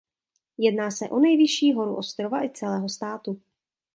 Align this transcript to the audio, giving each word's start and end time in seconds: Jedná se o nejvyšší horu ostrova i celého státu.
Jedná 0.57 0.91
se 0.91 1.09
o 1.09 1.19
nejvyšší 1.19 1.73
horu 1.73 1.95
ostrova 1.95 2.43
i 2.45 2.49
celého 2.49 2.89
státu. 2.89 3.41